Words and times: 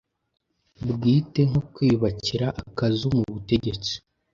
bwite, 0.91 1.41
nko 1.49 1.61
kwiyubakira 1.73 2.47
"akazu", 2.63 3.05
mu 3.17 3.23
butegetsi 3.33 3.93